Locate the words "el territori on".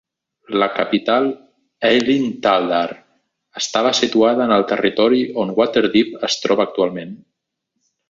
4.59-5.57